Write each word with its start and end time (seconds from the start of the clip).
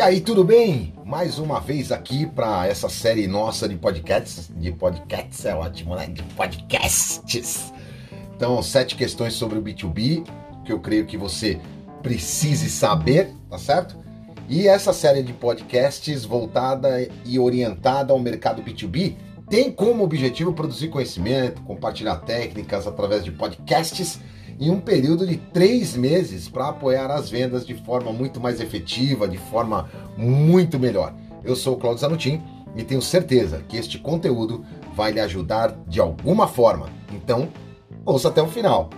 aí, 0.00 0.20
tudo 0.20 0.44
bem? 0.44 0.94
Mais 1.04 1.40
uma 1.40 1.58
vez 1.58 1.90
aqui 1.90 2.26
para 2.26 2.68
essa 2.68 2.88
série 2.88 3.26
nossa 3.26 3.68
de 3.68 3.74
podcasts. 3.74 4.48
De 4.54 4.70
podcasts 4.70 5.44
é 5.44 5.56
ótimo, 5.56 5.96
né? 5.96 6.06
De 6.06 6.22
podcasts. 6.22 7.72
Então, 8.36 8.62
sete 8.62 8.94
questões 8.94 9.34
sobre 9.34 9.58
o 9.58 9.62
B2B 9.62 10.24
que 10.64 10.72
eu 10.72 10.78
creio 10.78 11.06
que 11.06 11.16
você 11.16 11.60
precise 12.04 12.70
saber, 12.70 13.34
tá 13.50 13.58
certo? 13.58 14.06
E 14.48 14.66
essa 14.66 14.94
série 14.94 15.22
de 15.22 15.34
podcasts 15.34 16.24
voltada 16.24 17.06
e 17.26 17.38
orientada 17.38 18.14
ao 18.14 18.18
mercado 18.18 18.62
B2B 18.62 19.14
tem 19.50 19.70
como 19.70 20.02
objetivo 20.02 20.54
produzir 20.54 20.88
conhecimento, 20.88 21.60
compartilhar 21.62 22.16
técnicas 22.16 22.86
através 22.86 23.22
de 23.22 23.30
podcasts 23.30 24.18
em 24.58 24.70
um 24.70 24.80
período 24.80 25.26
de 25.26 25.36
três 25.36 25.94
meses 25.94 26.48
para 26.48 26.68
apoiar 26.68 27.10
as 27.10 27.28
vendas 27.28 27.66
de 27.66 27.74
forma 27.74 28.10
muito 28.10 28.40
mais 28.40 28.58
efetiva, 28.58 29.28
de 29.28 29.36
forma 29.36 29.90
muito 30.16 30.78
melhor. 30.78 31.14
Eu 31.44 31.54
sou 31.54 31.74
o 31.74 31.78
Claudio 31.78 32.00
Zanutin 32.00 32.42
e 32.74 32.82
tenho 32.82 33.02
certeza 33.02 33.62
que 33.68 33.76
este 33.76 33.98
conteúdo 33.98 34.64
vai 34.94 35.12
lhe 35.12 35.20
ajudar 35.20 35.76
de 35.86 36.00
alguma 36.00 36.48
forma. 36.48 36.88
Então, 37.12 37.48
ouça 38.02 38.28
até 38.28 38.40
o 38.40 38.48
final. 38.48 38.88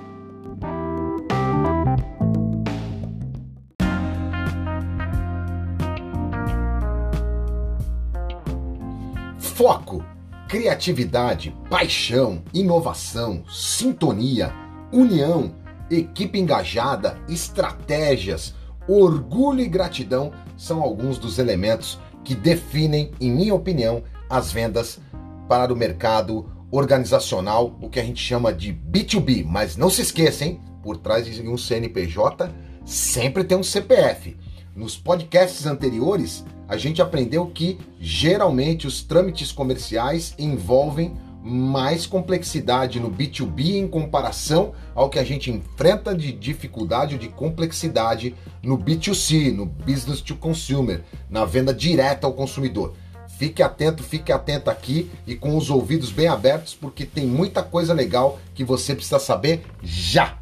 Foco, 9.60 10.02
criatividade, 10.48 11.54
paixão, 11.68 12.42
inovação, 12.50 13.44
sintonia 13.46 14.50
união, 14.90 15.54
equipe 15.90 16.40
engajada, 16.40 17.18
estratégias, 17.28 18.54
orgulho 18.88 19.60
e 19.60 19.68
gratidão 19.68 20.32
são 20.56 20.80
alguns 20.80 21.18
dos 21.18 21.38
elementos 21.38 22.00
que 22.24 22.34
definem, 22.34 23.10
em 23.20 23.30
minha 23.30 23.54
opinião, 23.54 24.02
as 24.30 24.50
vendas 24.50 24.98
para 25.46 25.70
o 25.70 25.76
mercado 25.76 26.50
organizacional, 26.70 27.76
o 27.82 27.90
que 27.90 28.00
a 28.00 28.02
gente 28.02 28.22
chama 28.22 28.54
de 28.54 28.72
B2B. 28.72 29.44
Mas 29.44 29.76
não 29.76 29.90
se 29.90 30.00
esqueça, 30.00 30.46
hein? 30.46 30.58
Por 30.82 30.96
trás 30.96 31.26
de 31.26 31.46
um 31.46 31.58
CNPJ 31.58 32.50
sempre 32.86 33.44
tem 33.44 33.58
um 33.58 33.62
CPF. 33.62 34.38
Nos 34.74 34.96
podcasts 34.96 35.66
anteriores, 35.66 36.44
a 36.68 36.76
gente 36.76 37.02
aprendeu 37.02 37.46
que 37.46 37.78
geralmente 38.00 38.86
os 38.86 39.02
trâmites 39.02 39.50
comerciais 39.50 40.34
envolvem 40.38 41.16
mais 41.42 42.06
complexidade 42.06 43.00
no 43.00 43.10
B2B 43.10 43.76
em 43.76 43.88
comparação 43.88 44.72
ao 44.94 45.08
que 45.08 45.18
a 45.18 45.24
gente 45.24 45.50
enfrenta 45.50 46.14
de 46.14 46.32
dificuldade 46.32 47.14
ou 47.14 47.20
de 47.20 47.28
complexidade 47.28 48.34
no 48.62 48.78
B2C, 48.78 49.52
no 49.52 49.64
business 49.64 50.20
to 50.20 50.36
consumer, 50.36 51.02
na 51.28 51.44
venda 51.44 51.72
direta 51.72 52.26
ao 52.26 52.34
consumidor. 52.34 52.94
Fique 53.38 53.62
atento, 53.62 54.02
fique 54.02 54.30
atento 54.30 54.68
aqui 54.68 55.10
e 55.26 55.34
com 55.34 55.56
os 55.56 55.70
ouvidos 55.70 56.12
bem 56.12 56.28
abertos, 56.28 56.74
porque 56.74 57.06
tem 57.06 57.26
muita 57.26 57.62
coisa 57.62 57.94
legal 57.94 58.38
que 58.54 58.62
você 58.62 58.94
precisa 58.94 59.18
saber 59.18 59.62
já. 59.82 60.39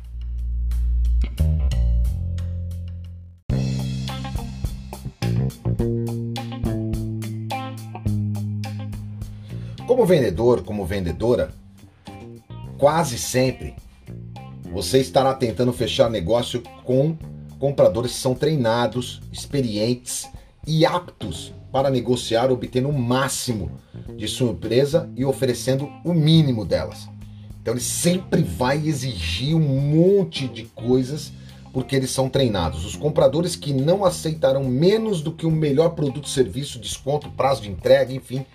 Como 9.98 10.06
vendedor, 10.06 10.62
como 10.62 10.86
vendedora, 10.86 11.50
quase 12.78 13.18
sempre 13.18 13.74
você 14.70 15.00
estará 15.00 15.34
tentando 15.34 15.72
fechar 15.72 16.08
negócio 16.08 16.62
com 16.84 17.16
compradores 17.58 18.12
que 18.12 18.18
são 18.18 18.32
treinados, 18.32 19.20
experientes 19.32 20.28
e 20.64 20.86
aptos 20.86 21.52
para 21.72 21.90
negociar, 21.90 22.48
obtendo 22.52 22.88
o 22.90 22.96
máximo 22.96 23.72
de 24.16 24.28
sua 24.28 24.52
empresa 24.52 25.10
e 25.16 25.24
oferecendo 25.24 25.90
o 26.04 26.14
mínimo 26.14 26.64
delas. 26.64 27.08
Então 27.60 27.74
ele 27.74 27.82
sempre 27.82 28.40
vai 28.40 28.76
exigir 28.76 29.56
um 29.56 29.58
monte 29.58 30.46
de 30.46 30.62
coisas 30.76 31.32
porque 31.72 31.96
eles 31.96 32.12
são 32.12 32.28
treinados. 32.28 32.84
Os 32.84 32.94
compradores 32.94 33.56
que 33.56 33.72
não 33.72 34.04
aceitarão 34.04 34.62
menos 34.62 35.22
do 35.22 35.32
que 35.32 35.44
o 35.44 35.50
melhor 35.50 35.96
produto, 35.96 36.28
serviço, 36.28 36.78
desconto, 36.78 37.28
prazo 37.30 37.62
de 37.62 37.68
entrega, 37.68 38.12
enfim, 38.12 38.46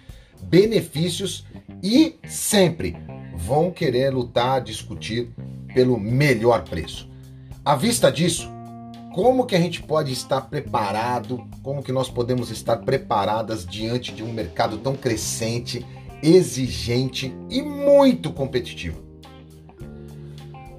benefícios 0.50 1.46
e 1.82 2.16
sempre 2.28 2.96
vão 3.36 3.72
querer 3.72 4.14
lutar, 4.14 4.62
discutir 4.62 5.30
pelo 5.74 6.00
melhor 6.00 6.64
preço. 6.64 7.10
À 7.66 7.76
vista 7.76 8.12
disso, 8.12 8.50
como 9.14 9.46
que 9.46 9.56
a 9.56 9.60
gente 9.60 9.82
pode 9.82 10.12
estar 10.12 10.42
preparado, 10.42 11.46
como 11.62 11.84
que 11.84 11.92
nós 11.92 12.10
podemos 12.10 12.50
estar 12.50 12.78
preparadas 12.78 13.66
diante 13.66 14.12
de 14.12 14.24
um 14.24 14.34
mercado 14.34 14.78
tão 14.78 14.96
crescente, 14.96 15.86
exigente 16.22 17.34
e 17.50 17.62
muito 17.62 18.32
competitivo? 18.32 19.04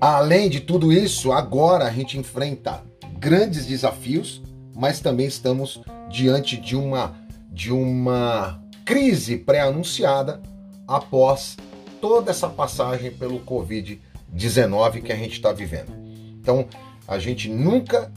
Além 0.01 0.51
de 0.51 0.61
tudo 0.61 0.93
isso, 0.93 1.33
agora 1.33 1.85
a 1.87 1.91
gente 1.91 2.19
enfrenta 2.19 2.83
grandes 3.19 3.67
desafios, 3.67 4.43
mas 4.75 5.01
também 5.01 5.27
estamos 5.27 5.81
diante 6.11 6.57
de 6.57 6.77
uma 6.77 7.23
de 7.51 7.73
uma 7.73 8.61
crise 8.85 9.39
pré-anunciada 9.39 10.41
após 10.87 11.57
toda 12.01 12.31
essa 12.31 12.49
passagem 12.49 13.11
pelo 13.11 13.41
Covid-19 13.41 15.03
que 15.03 15.13
a 15.13 15.17
gente 15.17 15.33
está 15.33 15.53
vivendo. 15.53 15.93
Então, 16.41 16.67
a 17.09 17.19
gente 17.19 17.49
nunca 17.49 18.13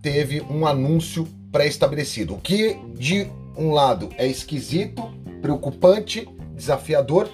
teve 0.00 0.40
um 0.42 0.66
anúncio 0.66 1.26
pré-estabelecido, 1.50 2.34
o 2.34 2.40
que 2.40 2.74
de 2.94 3.26
um 3.56 3.72
lado 3.72 4.08
é 4.16 4.26
esquisito, 4.26 5.02
preocupante, 5.40 6.28
desafiador, 6.54 7.28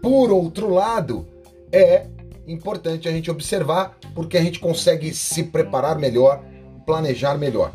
por 0.00 0.30
outro 0.32 0.68
lado, 0.68 1.26
é 1.70 2.06
importante 2.46 3.08
a 3.08 3.12
gente 3.12 3.30
observar 3.30 3.96
porque 4.14 4.36
a 4.36 4.42
gente 4.42 4.58
consegue 4.58 5.14
se 5.14 5.44
preparar 5.44 5.96
melhor, 5.98 6.42
planejar 6.84 7.38
melhor. 7.38 7.72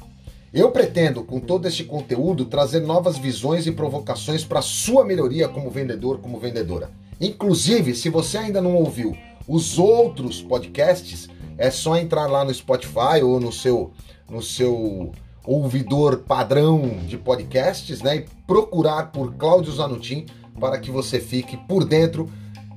Eu 0.58 0.72
pretendo, 0.72 1.24
com 1.24 1.40
todo 1.40 1.68
este 1.68 1.84
conteúdo, 1.84 2.44
trazer 2.44 2.80
novas 2.80 3.16
visões 3.16 3.68
e 3.68 3.72
provocações 3.72 4.44
para 4.44 4.60
sua 4.60 5.06
melhoria 5.06 5.48
como 5.48 5.70
vendedor, 5.70 6.18
como 6.18 6.40
vendedora. 6.40 6.90
Inclusive, 7.22 7.94
se 7.94 8.10
você 8.10 8.40
ainda 8.40 8.60
não 8.60 8.74
ouviu 8.74 9.16
os 9.48 9.78
outros 9.78 10.42
podcasts, 10.42 11.30
é 11.60 11.70
só 11.70 11.96
entrar 11.96 12.26
lá 12.26 12.44
no 12.44 12.52
Spotify 12.52 13.22
ou 13.24 13.40
no 13.40 13.52
seu 13.52 13.92
no 14.28 14.42
seu 14.42 15.12
ouvidor 15.46 16.24
padrão 16.28 17.02
de 17.06 17.20
podcasts, 17.20 18.02
né, 18.02 18.16
e 18.16 18.26
procurar 18.48 19.12
por 19.12 19.36
Cláudio 19.36 19.72
Zanutin 19.72 20.26
para 20.60 20.80
que 20.80 20.90
você 20.90 21.20
fique 21.20 21.56
por 21.68 21.86
dentro, 21.86 22.32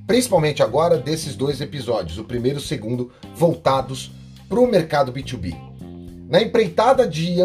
principalmente 0.05 0.61
agora 0.61 0.97
desses 0.97 1.35
dois 1.35 1.59
episódios, 1.59 2.19
o 2.19 2.25
primeiro 2.25 2.59
e 2.59 2.61
o 2.61 2.63
segundo, 2.63 3.11
voltados 3.35 4.11
para 4.47 4.59
o 4.59 4.69
mercado 4.69 5.11
B2B. 5.11 5.55
Na 6.29 6.41
empreitada 6.41 7.05
de 7.05 7.41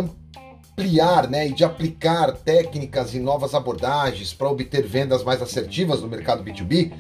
ampliar 0.77 1.29
né, 1.29 1.49
e 1.49 1.53
de 1.53 1.65
aplicar 1.65 2.33
técnicas 2.33 3.15
e 3.15 3.19
novas 3.19 3.55
abordagens 3.55 4.35
para 4.35 4.51
obter 4.51 4.87
vendas 4.87 5.25
mais 5.25 5.41
assertivas 5.41 6.03
no 6.03 6.09
mercado 6.09 6.45
B2B, 6.45 6.93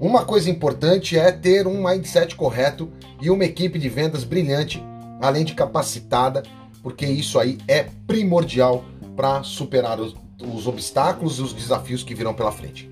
uma 0.00 0.24
coisa 0.24 0.50
importante 0.50 1.16
é 1.16 1.30
ter 1.30 1.68
um 1.68 1.84
mindset 1.84 2.34
correto 2.34 2.90
e 3.22 3.30
uma 3.30 3.44
equipe 3.44 3.78
de 3.78 3.88
vendas 3.88 4.24
brilhante, 4.24 4.82
além 5.20 5.44
de 5.44 5.54
capacitada, 5.54 6.42
porque 6.82 7.06
isso 7.06 7.38
aí 7.38 7.58
é 7.68 7.86
primordial 8.04 8.84
para 9.14 9.44
superar 9.44 10.00
os, 10.00 10.16
os 10.52 10.66
obstáculos 10.66 11.38
e 11.38 11.42
os 11.42 11.52
desafios 11.52 12.02
que 12.02 12.16
virão 12.16 12.34
pela 12.34 12.50
frente. 12.50 12.90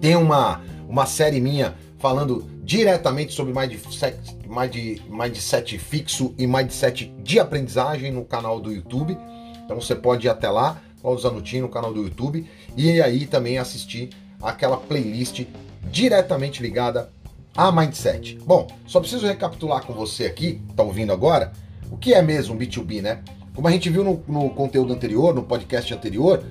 Tem 0.00 0.14
uma, 0.14 0.62
uma 0.88 1.04
série 1.04 1.40
minha 1.40 1.74
falando 1.98 2.46
diretamente 2.70 3.32
sobre 3.32 3.52
mindset, 3.52 4.16
mind, 4.46 5.00
mindset 5.08 5.76
fixo 5.76 6.32
e 6.38 6.46
mindset 6.46 7.12
de 7.18 7.40
aprendizagem 7.40 8.12
no 8.12 8.24
canal 8.24 8.60
do 8.60 8.70
YouTube. 8.70 9.18
Então 9.64 9.80
você 9.80 9.92
pode 9.92 10.28
ir 10.28 10.30
até 10.30 10.48
lá, 10.48 10.80
Claudio 11.02 11.20
Zanutin 11.20 11.62
no 11.62 11.68
canal 11.68 11.92
do 11.92 12.04
YouTube, 12.04 12.48
e 12.76 13.02
aí 13.02 13.26
também 13.26 13.58
assistir 13.58 14.10
aquela 14.40 14.76
playlist 14.76 15.46
diretamente 15.90 16.62
ligada 16.62 17.10
a 17.56 17.72
mindset. 17.72 18.38
Bom, 18.46 18.68
só 18.86 19.00
preciso 19.00 19.26
recapitular 19.26 19.84
com 19.84 19.92
você 19.92 20.26
aqui, 20.26 20.62
tá 20.76 20.84
ouvindo 20.84 21.12
agora, 21.12 21.50
o 21.90 21.96
que 21.96 22.14
é 22.14 22.22
mesmo 22.22 22.56
B2B, 22.56 23.02
né? 23.02 23.24
Como 23.52 23.66
a 23.66 23.72
gente 23.72 23.90
viu 23.90 24.04
no, 24.04 24.22
no 24.28 24.48
conteúdo 24.50 24.92
anterior, 24.92 25.34
no 25.34 25.42
podcast 25.42 25.92
anterior, 25.92 26.44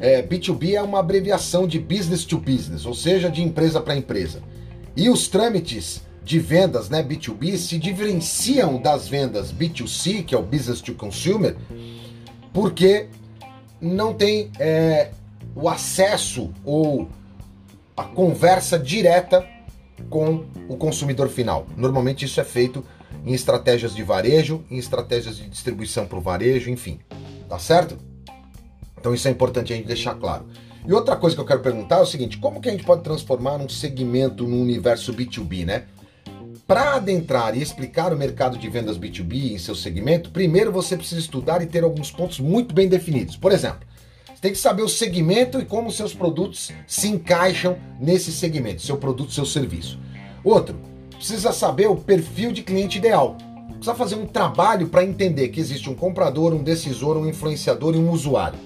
é, 0.00 0.20
B2B 0.20 0.74
é 0.74 0.82
uma 0.82 0.98
abreviação 0.98 1.64
de 1.68 1.78
business 1.78 2.24
to 2.24 2.38
business, 2.38 2.84
ou 2.84 2.94
seja, 2.94 3.30
de 3.30 3.40
empresa 3.40 3.80
para 3.80 3.94
empresa. 3.94 4.42
E 5.00 5.08
os 5.08 5.28
trâmites 5.28 6.02
de 6.22 6.38
vendas 6.38 6.90
né, 6.90 7.02
B2B 7.02 7.56
se 7.56 7.78
diferenciam 7.78 8.78
das 8.78 9.08
vendas 9.08 9.50
B2C, 9.50 10.22
que 10.22 10.34
é 10.34 10.38
o 10.38 10.42
Business 10.42 10.82
to 10.82 10.92
Consumer, 10.92 11.56
porque 12.52 13.06
não 13.80 14.12
tem 14.12 14.50
é, 14.58 15.10
o 15.54 15.70
acesso 15.70 16.52
ou 16.66 17.08
a 17.96 18.04
conversa 18.04 18.78
direta 18.78 19.42
com 20.10 20.44
o 20.68 20.76
consumidor 20.76 21.30
final. 21.30 21.66
Normalmente 21.78 22.26
isso 22.26 22.38
é 22.38 22.44
feito 22.44 22.84
em 23.24 23.32
estratégias 23.32 23.94
de 23.94 24.02
varejo, 24.02 24.62
em 24.70 24.76
estratégias 24.76 25.38
de 25.38 25.48
distribuição 25.48 26.04
para 26.04 26.18
o 26.18 26.20
varejo, 26.20 26.68
enfim. 26.68 27.00
Tá 27.48 27.58
certo? 27.58 27.96
Então 28.98 29.14
isso 29.14 29.26
é 29.26 29.30
importante 29.30 29.72
a 29.72 29.76
gente 29.76 29.86
deixar 29.86 30.14
claro. 30.16 30.44
E 30.86 30.92
outra 30.92 31.14
coisa 31.16 31.36
que 31.36 31.42
eu 31.42 31.46
quero 31.46 31.60
perguntar 31.60 31.96
é 31.98 32.02
o 32.02 32.06
seguinte: 32.06 32.38
como 32.38 32.60
que 32.60 32.68
a 32.68 32.72
gente 32.72 32.84
pode 32.84 33.02
transformar 33.02 33.56
um 33.56 33.68
segmento 33.68 34.46
no 34.46 34.60
universo 34.60 35.12
B2B, 35.12 35.64
né? 35.64 35.84
Para 36.66 36.94
adentrar 36.94 37.56
e 37.56 37.62
explicar 37.62 38.12
o 38.12 38.16
mercado 38.16 38.56
de 38.56 38.68
vendas 38.68 38.96
B2B 38.96 39.52
em 39.52 39.58
seu 39.58 39.74
segmento, 39.74 40.30
primeiro 40.30 40.70
você 40.70 40.96
precisa 40.96 41.20
estudar 41.20 41.60
e 41.62 41.66
ter 41.66 41.82
alguns 41.82 42.10
pontos 42.10 42.38
muito 42.38 42.74
bem 42.74 42.88
definidos. 42.88 43.36
Por 43.36 43.50
exemplo, 43.50 43.80
você 44.26 44.40
tem 44.40 44.52
que 44.52 44.58
saber 44.58 44.82
o 44.82 44.88
segmento 44.88 45.58
e 45.58 45.64
como 45.64 45.90
seus 45.90 46.14
produtos 46.14 46.70
se 46.86 47.08
encaixam 47.08 47.76
nesse 47.98 48.32
segmento, 48.32 48.82
seu 48.82 48.96
produto, 48.96 49.32
seu 49.32 49.44
serviço. 49.44 49.98
Outro, 50.44 50.80
precisa 51.10 51.52
saber 51.52 51.88
o 51.88 51.96
perfil 51.96 52.52
de 52.52 52.62
cliente 52.62 52.98
ideal. 52.98 53.36
Precisa 53.68 53.94
fazer 53.94 54.14
um 54.14 54.26
trabalho 54.26 54.88
para 54.88 55.04
entender 55.04 55.48
que 55.48 55.60
existe 55.60 55.90
um 55.90 55.94
comprador, 55.94 56.54
um 56.54 56.62
decisor, 56.62 57.16
um 57.16 57.28
influenciador 57.28 57.94
e 57.94 57.98
um 57.98 58.10
usuário. 58.10 58.58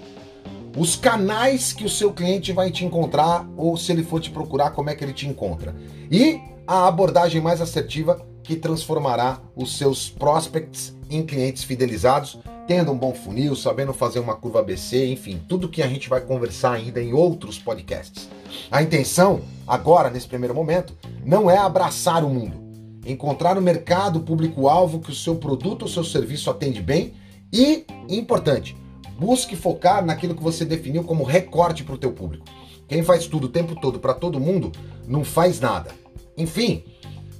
Os 0.76 0.97
canais 0.97 1.73
que 1.73 1.85
o 1.85 1.88
seu 1.88 2.12
cliente 2.12 2.53
vai 2.53 2.69
te 2.69 2.85
encontrar 2.85 3.49
ou 3.56 3.76
se 3.76 3.93
ele 3.93 4.03
for 4.03 4.21
te 4.21 4.31
procurar, 4.31 4.71
como 4.71 4.91
é 4.91 4.94
que 4.94 5.05
ele 5.05 5.12
te 5.12 5.29
encontra. 5.29 5.75
E 6.11 6.41
a 6.67 6.88
abordagem 6.88 7.41
mais 7.41 7.61
assertiva 7.61 8.26
que 8.43 8.56
transformará 8.56 9.41
os 9.55 9.79
seus 9.79 10.11
prospects 10.11 10.94
em 11.09 11.25
clientes 11.25 11.62
fidelizados, 11.62 12.38
tendo 12.67 12.91
um 12.91 12.99
bom 12.99 13.15
funil, 13.15 13.55
sabendo 13.55 13.93
fazer 13.93 14.19
uma 14.19 14.35
curva 14.35 14.61
ABC, 14.61 15.06
enfim, 15.06 15.41
tudo 15.49 15.69
que 15.69 15.82
a 15.82 15.87
gente 15.87 16.09
vai 16.09 16.21
conversar 16.21 16.73
ainda 16.73 17.00
em 17.00 17.12
outros 17.12 17.56
podcasts. 17.59 18.29
A 18.71 18.82
intenção, 18.82 19.43
agora, 19.67 20.11
nesse 20.11 20.26
primeiro 20.26 20.55
momento, 20.55 20.93
não 21.25 21.49
é 21.49 21.56
abraçar 21.56 22.25
o 22.25 22.29
mundo, 22.29 22.61
encontrar 23.06 23.56
o 23.56 23.62
mercado 23.62 24.21
público-alvo 24.21 24.99
que 24.99 25.11
o 25.11 25.15
seu 25.15 25.37
produto 25.37 25.82
ou 25.82 25.88
seu 25.88 26.03
serviço 26.03 26.50
atende 26.50 26.82
bem 26.82 27.15
e, 27.53 27.85
importante, 28.09 28.76
busque 29.19 29.56
focar 29.56 30.05
naquilo 30.05 30.34
que 30.34 30.43
você 30.43 30.64
definiu 30.64 31.05
como 31.05 31.25
recorte 31.25 31.84
para 31.84 31.94
o 31.94 31.99
teu 31.99 32.12
público. 32.12 32.46
Quem 32.88 33.02
faz 33.02 33.26
tudo 33.26 33.46
o 33.46 33.50
tempo 33.50 33.75
todo 33.81 33.99
para 33.99 34.14
todo 34.14 34.40
mundo 34.40 34.70
não 35.06 35.25
faz 35.25 35.61
nada. 35.61 35.90
Enfim, 36.37 36.84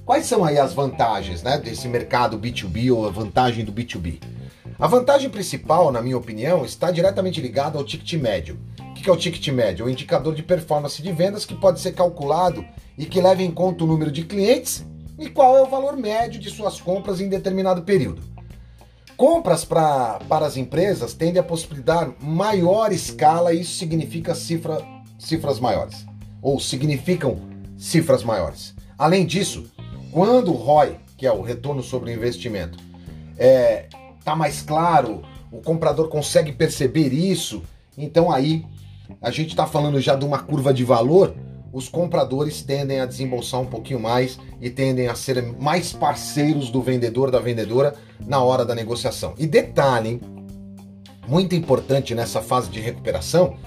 quais 0.05 0.25
são 0.25 0.43
aí 0.43 0.57
as 0.57 0.73
vantagens 0.73 1.43
né, 1.43 1.57
desse 1.57 1.87
mercado 1.87 2.39
B2B 2.39 2.91
ou 2.91 3.07
a 3.07 3.11
vantagem 3.11 3.63
do 3.63 3.71
B2B? 3.71 4.21
A 4.77 4.87
vantagem 4.87 5.29
principal, 5.29 5.91
na 5.91 6.01
minha 6.01 6.17
opinião, 6.17 6.65
está 6.65 6.91
diretamente 6.91 7.39
ligada 7.39 7.77
ao 7.77 7.83
ticket 7.83 8.21
médio. 8.21 8.59
O 8.79 8.93
que 8.93 9.09
é 9.09 9.13
o 9.13 9.17
ticket 9.17 9.47
médio? 9.49 9.83
É 9.83 9.85
o 9.85 9.89
indicador 9.89 10.33
de 10.33 10.43
performance 10.43 11.01
de 11.01 11.11
vendas 11.11 11.45
que 11.45 11.55
pode 11.55 11.79
ser 11.79 11.93
calculado 11.93 12.65
e 12.97 13.05
que 13.05 13.21
leva 13.21 13.43
em 13.43 13.51
conta 13.51 13.83
o 13.83 13.87
número 13.87 14.11
de 14.11 14.23
clientes 14.23 14.85
e 15.17 15.29
qual 15.29 15.55
é 15.55 15.61
o 15.61 15.69
valor 15.69 15.95
médio 15.95 16.39
de 16.39 16.49
suas 16.49 16.81
compras 16.81 17.21
em 17.21 17.29
determinado 17.29 17.83
período. 17.83 18.21
Compras 19.17 19.63
pra, 19.63 20.19
para 20.27 20.45
as 20.45 20.57
empresas 20.57 21.13
tendem 21.13 21.39
a 21.39 21.43
possibilitar 21.43 22.13
maior 22.19 22.91
escala 22.91 23.53
e 23.53 23.61
isso 23.61 23.77
significa 23.77 24.35
cifra, 24.35 24.81
cifras 25.17 25.59
maiores, 25.59 26.05
ou 26.41 26.59
significam 26.59 27.39
cifras 27.77 28.23
maiores. 28.23 28.75
Além 28.97 29.25
disso, 29.25 29.65
quando 30.11 30.51
o 30.51 30.55
ROI, 30.55 30.97
que 31.17 31.25
é 31.25 31.31
o 31.31 31.41
retorno 31.41 31.81
sobre 31.81 32.11
o 32.11 32.13
investimento, 32.13 32.77
é, 33.37 33.87
tá 34.23 34.35
mais 34.35 34.61
claro, 34.61 35.21
o 35.49 35.61
comprador 35.61 36.09
consegue 36.09 36.51
perceber 36.51 37.13
isso, 37.13 37.63
então 37.97 38.29
aí 38.29 38.65
a 39.21 39.31
gente 39.31 39.49
está 39.49 39.65
falando 39.65 39.99
já 40.01 40.15
de 40.15 40.25
uma 40.25 40.39
curva 40.39 40.73
de 40.73 40.83
valor, 40.83 41.33
os 41.75 41.89
compradores 41.89 42.61
tendem 42.61 43.01
a 43.01 43.05
desembolsar 43.05 43.59
um 43.59 43.65
pouquinho 43.65 43.99
mais 43.99 44.39
e 44.61 44.69
tendem 44.69 45.09
a 45.09 45.13
ser 45.13 45.43
mais 45.59 45.91
parceiros 45.91 46.69
do 46.69 46.81
vendedor, 46.81 47.29
da 47.29 47.39
vendedora, 47.41 47.93
na 48.25 48.41
hora 48.41 48.63
da 48.63 48.73
negociação. 48.73 49.33
E 49.37 49.45
detalhe, 49.45 50.21
muito 51.27 51.53
importante 51.53 52.15
nessa 52.15 52.41
fase 52.41 52.69
de 52.69 52.79
recuperação, 52.79 53.57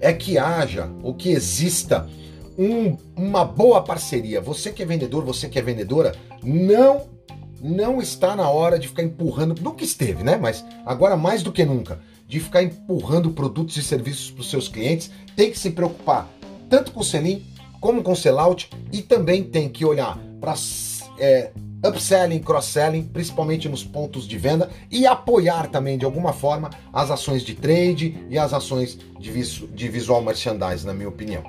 é 0.00 0.14
que 0.14 0.38
haja 0.38 0.90
ou 1.02 1.12
que 1.12 1.28
exista 1.28 2.08
um, 2.56 2.96
uma 3.14 3.44
boa 3.44 3.82
parceria. 3.82 4.40
Você 4.40 4.72
que 4.72 4.82
é 4.82 4.86
vendedor, 4.86 5.22
você 5.22 5.46
que 5.46 5.58
é 5.58 5.62
vendedora, 5.62 6.14
não 6.42 7.06
não 7.60 8.00
está 8.00 8.36
na 8.36 8.48
hora 8.48 8.78
de 8.78 8.86
ficar 8.86 9.02
empurrando, 9.02 9.60
nunca 9.60 9.84
esteve, 9.84 10.22
né? 10.22 10.36
Mas 10.36 10.64
agora 10.86 11.16
mais 11.16 11.42
do 11.42 11.52
que 11.52 11.64
nunca, 11.66 12.00
de 12.26 12.40
ficar 12.40 12.62
empurrando 12.62 13.32
produtos 13.32 13.76
e 13.76 13.82
serviços 13.82 14.30
para 14.30 14.40
os 14.40 14.48
seus 14.48 14.68
clientes, 14.68 15.10
tem 15.36 15.50
que 15.50 15.58
se 15.58 15.70
preocupar 15.70 16.30
tanto 16.70 16.92
com 16.92 17.00
o 17.00 17.04
selim 17.04 17.44
como 17.80 18.02
com 18.02 18.14
sellout 18.14 18.70
e 18.92 19.02
também 19.02 19.44
tem 19.44 19.68
que 19.68 19.84
olhar 19.84 20.18
para 20.40 20.54
é, 21.18 21.50
upselling, 21.84 22.40
cross-selling, 22.40 23.04
principalmente 23.04 23.68
nos 23.68 23.84
pontos 23.84 24.26
de 24.26 24.36
venda 24.36 24.68
e 24.90 25.06
apoiar 25.06 25.68
também 25.68 25.96
de 25.96 26.04
alguma 26.04 26.32
forma 26.32 26.70
as 26.92 27.10
ações 27.10 27.42
de 27.42 27.54
trade 27.54 28.26
e 28.28 28.38
as 28.38 28.52
ações 28.52 28.98
de, 29.18 29.30
visu 29.30 29.66
de 29.68 29.88
visual 29.88 30.22
merchandise, 30.22 30.84
na 30.86 30.92
minha 30.92 31.08
opinião. 31.08 31.42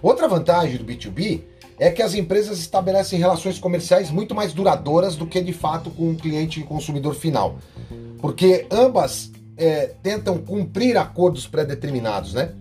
Outra 0.00 0.28
vantagem 0.28 0.76
do 0.76 0.84
B2B 0.84 1.42
é 1.78 1.90
que 1.90 2.02
as 2.02 2.14
empresas 2.14 2.58
estabelecem 2.58 3.18
relações 3.18 3.58
comerciais 3.58 4.10
muito 4.10 4.34
mais 4.34 4.52
duradouras 4.52 5.16
do 5.16 5.26
que 5.26 5.40
de 5.40 5.52
fato 5.52 5.90
com 5.90 6.10
o 6.10 6.16
cliente 6.16 6.60
e 6.60 6.62
consumidor 6.62 7.14
final. 7.14 7.58
Porque 8.20 8.66
ambas 8.70 9.32
é, 9.56 9.94
tentam 10.00 10.38
cumprir 10.38 10.96
acordos 10.96 11.46
pré-determinados, 11.48 12.34
né? 12.34 12.52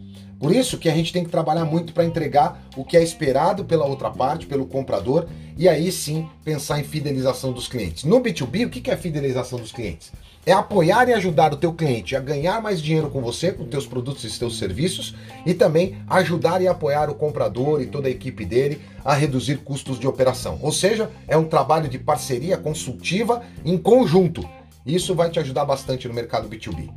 Por 0.42 0.52
isso 0.52 0.80
que 0.80 0.90
a 0.90 0.94
gente 0.94 1.14
tem 1.14 1.24
que 1.24 1.30
trabalhar 1.30 1.66
muito 1.66 1.94
para 1.94 2.04
entregar 2.04 2.62
o 2.76 2.84
que 2.84 2.98
é 2.98 3.04
esperado 3.04 3.64
pela 3.64 3.86
outra 3.86 4.10
parte, 4.10 4.48
pelo 4.48 4.66
comprador, 4.66 5.28
e 5.56 5.70
aí 5.70 5.92
sim 5.92 6.28
pensar 6.44 6.80
em 6.80 6.84
fidelização 6.84 7.54
dos 7.54 7.68
clientes. 7.68 8.04
No 8.04 8.20
B2B, 8.20 8.66
o 8.66 8.70
que 8.72 8.90
é 8.90 8.98
fidelização 8.98 9.60
dos 9.60 9.72
clientes? 9.72 10.12
é 10.46 10.52
apoiar 10.52 11.08
e 11.08 11.14
ajudar 11.14 11.54
o 11.54 11.58
teu 11.58 11.72
cliente 11.74 12.16
a 12.16 12.20
ganhar 12.20 12.62
mais 12.62 12.82
dinheiro 12.82 13.10
com 13.10 13.22
você, 13.22 13.52
com 13.52 13.66
teus 13.66 13.86
produtos 13.86 14.24
e 14.24 14.40
teus 14.40 14.58
serviços, 14.58 15.16
e 15.46 15.54
também 15.54 15.98
ajudar 16.08 16.62
e 16.62 16.68
apoiar 16.68 17.10
o 17.10 17.16
comprador 17.16 17.82
e 17.82 17.86
toda 17.86 18.08
a 18.08 18.12
equipe 18.12 18.44
dele 18.44 18.82
a 19.06 19.14
reduzir 19.14 19.58
custos 19.58 20.00
de 20.00 20.08
operação. 20.08 20.58
Ou 20.62 20.72
seja, 20.72 21.12
é 21.28 21.38
um 21.38 21.46
trabalho 21.46 21.88
de 21.88 22.00
parceria 22.00 22.58
consultiva 22.58 23.44
em 23.64 23.78
conjunto. 23.78 24.48
Isso 24.86 25.14
vai 25.14 25.30
te 25.30 25.40
ajudar 25.40 25.66
bastante 25.66 26.08
no 26.08 26.14
mercado 26.14 26.50
B2B. 26.50 26.90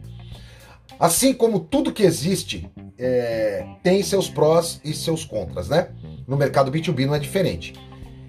Assim 0.99 1.33
como 1.33 1.61
tudo 1.61 1.93
que 1.93 2.03
existe 2.03 2.71
é, 2.99 3.67
tem 3.83 4.03
seus 4.03 4.29
prós 4.29 4.81
e 4.85 4.93
seus 4.93 5.25
contras, 5.25 5.69
né? 5.69 5.89
No 6.27 6.37
mercado 6.37 6.71
B2B 6.71 7.07
não 7.07 7.15
é 7.15 7.19
diferente. 7.19 7.75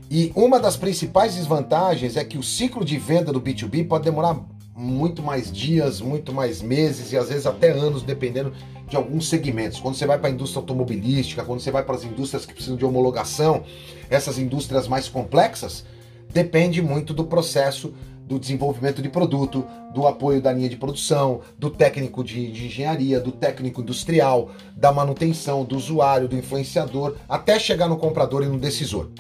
E 0.09 0.31
uma 0.35 0.59
das 0.59 0.77
principais 0.77 1.35
desvantagens 1.35 2.15
é 2.15 2.23
que 2.23 2.37
o 2.37 2.43
ciclo 2.43 2.85
de 2.85 2.97
venda 2.97 3.31
do 3.31 3.41
B2B 3.41 3.87
pode 3.87 4.03
demorar 4.03 4.39
muito 4.75 5.23
mais 5.23 5.51
dias, 5.51 6.01
muito 6.01 6.33
mais 6.33 6.61
meses 6.61 7.11
e 7.11 7.17
às 7.17 7.29
vezes 7.29 7.45
até 7.45 7.71
anos, 7.71 8.03
dependendo 8.03 8.51
de 8.87 8.95
alguns 8.95 9.29
segmentos. 9.29 9.79
Quando 9.79 9.95
você 9.95 10.05
vai 10.05 10.19
para 10.19 10.29
a 10.29 10.31
indústria 10.31 10.59
automobilística, 10.59 11.43
quando 11.43 11.61
você 11.61 11.71
vai 11.71 11.83
para 11.83 11.95
as 11.95 12.03
indústrias 12.03 12.45
que 12.45 12.53
precisam 12.53 12.75
de 12.75 12.85
homologação, 12.85 13.63
essas 14.09 14.37
indústrias 14.37 14.87
mais 14.87 15.07
complexas, 15.07 15.85
depende 16.31 16.81
muito 16.81 17.13
do 17.13 17.23
processo 17.23 17.93
do 18.27 18.39
desenvolvimento 18.39 19.01
de 19.01 19.09
produto, 19.09 19.65
do 19.93 20.07
apoio 20.07 20.41
da 20.41 20.51
linha 20.51 20.67
de 20.67 20.75
produção, 20.75 21.41
do 21.57 21.69
técnico 21.69 22.23
de, 22.23 22.51
de 22.51 22.65
engenharia, 22.65 23.19
do 23.19 23.31
técnico 23.31 23.81
industrial, 23.81 24.49
da 24.75 24.91
manutenção, 24.91 25.63
do 25.63 25.75
usuário, 25.75 26.27
do 26.27 26.35
influenciador, 26.35 27.15
até 27.29 27.59
chegar 27.59 27.87
no 27.87 27.97
comprador 27.97 28.43
e 28.43 28.47
no 28.47 28.57
decisor. 28.57 29.11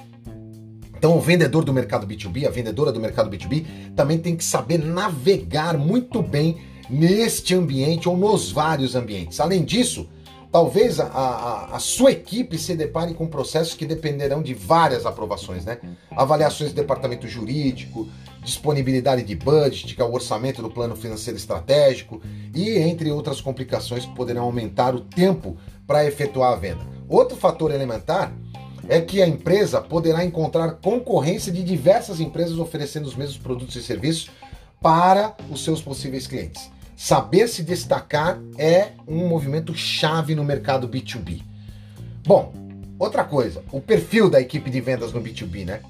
Então, 0.97 1.17
o 1.17 1.21
vendedor 1.21 1.63
do 1.63 1.71
mercado 1.71 2.07
B2B, 2.07 2.47
a 2.47 2.49
vendedora 2.49 2.91
do 2.91 2.99
mercado 2.99 3.29
B2B, 3.29 3.65
também 3.95 4.17
tem 4.17 4.35
que 4.35 4.43
saber 4.43 4.79
navegar 4.79 5.77
muito 5.77 6.21
bem 6.21 6.57
neste 6.89 7.53
ambiente 7.53 8.09
ou 8.09 8.17
nos 8.17 8.51
vários 8.51 8.95
ambientes. 8.95 9.39
Além 9.39 9.63
disso, 9.63 10.09
talvez 10.55 11.01
a, 11.01 11.07
a, 11.07 11.75
a, 11.75 11.79
sua 11.79 12.13
equipe 12.13 12.57
se 12.57 12.77
depare 12.77 13.13
com 13.13 13.27
processos 13.27 13.73
que 13.73 13.85
dependerão 13.85 14.41
de 14.41 14.53
várias 14.53 15.05
aprovações, 15.05 15.65
né? 15.65 15.79
Avaliações 16.11 16.71
do 16.71 16.77
departamento 16.77 17.27
jurídico, 17.27 18.07
disponibilidade 18.41 19.23
de 19.23 19.35
budget, 19.35 19.93
que 19.93 20.01
é 20.01 20.05
o 20.05 20.13
orçamento 20.13 20.61
do 20.61 20.71
plano 20.71 20.95
financeiro 20.95 21.37
estratégico, 21.37 22.21
e 22.53 22.77
entre 22.77 23.11
outras 23.11 23.41
complicações 23.41 24.05
que 24.05 24.15
poderão 24.15 24.43
aumentar 24.43 24.95
o 24.95 25.01
tempo 25.01 25.57
para 25.85 26.05
efetuar 26.05 26.53
a 26.53 26.55
venda. 26.55 26.87
Outro 27.09 27.35
fator 27.35 27.69
elementar 27.69 28.31
é 28.87 29.01
que 29.01 29.21
a 29.21 29.27
empresa 29.27 29.81
poderá 29.81 30.23
encontrar 30.23 30.75
concorrência 30.75 31.51
de 31.51 31.65
diversas 31.65 32.21
empresas 32.21 32.57
oferecendo 32.57 33.07
os 33.07 33.15
mesmos 33.17 33.37
produtos 33.37 33.75
e 33.75 33.83
serviços 33.83 34.31
para 34.81 35.35
os 35.51 35.65
seus 35.65 35.81
possíveis 35.81 36.27
clientes. 36.27 36.71
Saber 37.05 37.47
se 37.47 37.61
destacar 37.61 38.39
é 38.57 38.93
um 39.07 39.27
movimento 39.27 39.75
chave 39.75 40.33
no 40.33 40.43
mercado 40.43 40.89
B2B. 40.89 41.43
Bom, 42.25 42.51
outra 42.97 43.23
coisa, 43.23 43.63
o 43.71 43.79
perfil 43.79 44.27
da 44.27 44.41
equipe 44.41 44.71
de 44.71 44.81
vendas 44.81 45.13
no 45.13 45.21
B2B, 45.21 45.65
né? 45.67 45.81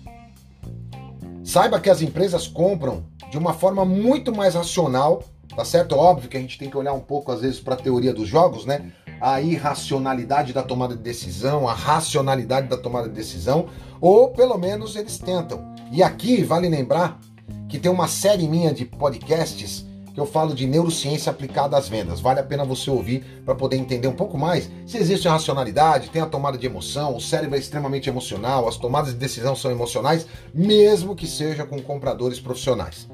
Saiba 1.41 1.79
que 1.79 1.89
as 1.89 2.01
empresas 2.01 2.49
compram 2.49 3.05
de 3.31 3.37
uma 3.37 3.53
forma 3.53 3.85
muito 3.85 4.35
mais 4.35 4.55
racional 4.55 5.23
tá 5.55 5.63
certo? 5.63 5.95
Óbvio 5.95 6.27
que 6.27 6.35
a 6.35 6.41
gente 6.41 6.57
tem 6.57 6.69
que 6.69 6.75
olhar 6.75 6.91
um 6.91 6.99
pouco 6.99 7.31
às 7.31 7.39
vezes 7.39 7.61
para 7.61 7.75
a 7.75 7.77
teoria 7.77 8.13
dos 8.13 8.27
jogos, 8.27 8.65
né? 8.65 8.91
A 9.21 9.39
irracionalidade 9.39 10.51
da 10.51 10.63
tomada 10.63 10.97
de 10.97 11.01
decisão, 11.01 11.65
a 11.65 11.73
racionalidade 11.73 12.67
da 12.67 12.75
tomada 12.75 13.07
de 13.07 13.15
decisão, 13.15 13.69
ou 14.01 14.31
pelo 14.31 14.57
menos 14.57 14.97
eles 14.97 15.17
tentam. 15.17 15.73
E 15.93 16.03
aqui 16.03 16.43
vale 16.43 16.67
lembrar 16.67 17.21
que 17.69 17.79
tem 17.79 17.89
uma 17.89 18.09
série 18.09 18.49
minha 18.49 18.73
de 18.73 18.83
podcasts 18.83 19.84
que 20.15 20.21
eu 20.21 20.25
falo 20.25 20.55
de 20.55 20.65
neurociência 20.65 21.29
aplicada 21.29 21.77
às 21.77 21.89
vendas. 21.89 22.21
Vale 22.21 22.39
a 22.39 22.43
pena 22.43 22.63
você 22.63 22.89
ouvir 22.89 23.41
para 23.43 23.53
poder 23.53 23.75
entender 23.75 24.07
um 24.07 24.15
pouco 24.15 24.37
mais 24.37 24.71
se 24.87 24.97
existe 24.97 25.27
a 25.27 25.33
racionalidade, 25.33 26.09
tem 26.09 26.21
a 26.21 26.25
tomada 26.25 26.57
de 26.57 26.65
emoção, 26.65 27.15
o 27.15 27.19
cérebro 27.19 27.57
é 27.57 27.59
extremamente 27.59 28.09
emocional, 28.09 28.65
as 28.67 28.77
tomadas 28.77 29.11
de 29.11 29.19
decisão 29.19 29.55
são 29.55 29.69
emocionais, 29.69 30.25
mesmo 30.53 31.15
que 31.15 31.27
seja 31.27 31.65
com 31.65 31.81
compradores 31.81 32.39
profissionais. 32.39 33.07